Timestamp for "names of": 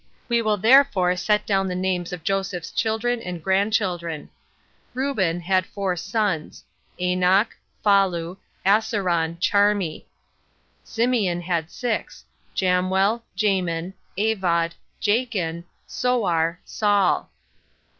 1.75-2.23